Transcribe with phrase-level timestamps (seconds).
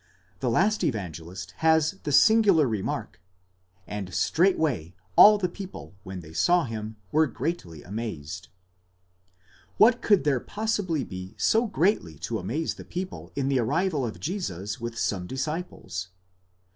[0.39, 3.21] The last Evangelist has the singular remark:
[3.85, 8.47] And straightway all the people, when they saw him, were greatly amazed.
[9.77, 14.19] What could there possibly be so greatly to amaze the people in the arrival of
[14.19, 16.07] Jesus with some disciples